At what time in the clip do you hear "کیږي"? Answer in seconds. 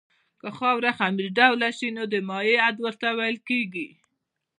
3.49-3.87